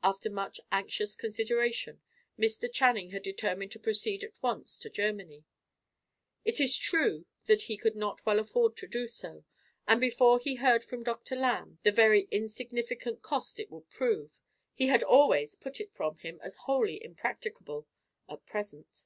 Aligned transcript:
After 0.00 0.30
much 0.30 0.60
anxious 0.70 1.16
consideration, 1.16 2.00
Mr. 2.38 2.72
Channing 2.72 3.10
had 3.10 3.24
determined 3.24 3.72
to 3.72 3.80
proceed 3.80 4.22
at 4.22 4.40
once 4.40 4.78
to 4.78 4.88
Germany. 4.88 5.44
It 6.44 6.60
is 6.60 6.76
true 6.76 7.26
that 7.46 7.62
he 7.62 7.76
could 7.76 7.96
not 7.96 8.24
well 8.24 8.38
afford 8.38 8.76
to 8.76 8.86
do 8.86 9.08
so; 9.08 9.42
and, 9.88 10.00
before 10.00 10.38
he 10.38 10.54
heard 10.54 10.84
from 10.84 11.02
Dr. 11.02 11.34
Lamb 11.34 11.80
the 11.82 11.90
very 11.90 12.28
insignificant 12.30 13.22
cost 13.22 13.58
it 13.58 13.72
would 13.72 13.90
prove, 13.90 14.38
he 14.72 14.86
had 14.86 15.02
always 15.02 15.56
put 15.56 15.80
it 15.80 15.92
from 15.92 16.18
him, 16.18 16.38
as 16.44 16.58
wholly 16.68 17.02
impracticable 17.04 17.88
at 18.28 18.46
present. 18.46 19.04